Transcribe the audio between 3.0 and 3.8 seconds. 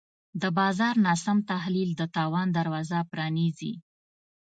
پرانیزي.